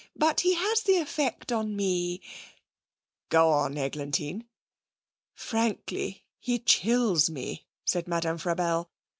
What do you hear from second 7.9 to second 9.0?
Madame Frabelle.